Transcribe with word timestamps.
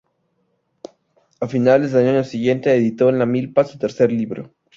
A 1.39 1.47
finales 1.47 1.91
del 1.91 2.07
año 2.09 2.23
siguiente, 2.23 2.73
editó 2.73 3.09
"En 3.09 3.19
la 3.19 3.27
milpa", 3.27 3.65
su 3.65 3.77
tercer 3.77 4.11
libro. 4.11 4.51